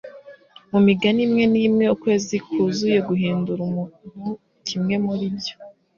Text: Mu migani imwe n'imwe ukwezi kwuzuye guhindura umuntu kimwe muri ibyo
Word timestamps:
Mu 0.71 0.79
migani 0.87 1.19
imwe 1.25 1.43
n'imwe 1.51 1.85
ukwezi 1.95 2.35
kwuzuye 2.45 2.99
guhindura 3.09 3.59
umuntu 3.67 4.29
kimwe 4.67 4.95
muri 5.05 5.23
ibyo 5.31 5.53